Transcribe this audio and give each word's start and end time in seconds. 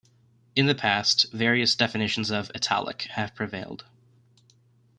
In 0.55 0.65
the 0.65 0.73
past, 0.73 1.31
various 1.31 1.75
definitions 1.75 2.31
of 2.31 2.49
"Italic" 2.55 3.03
have 3.11 3.35
prevailed. 3.35 3.85